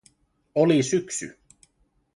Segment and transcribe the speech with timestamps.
[0.55, 1.37] Oli syksy.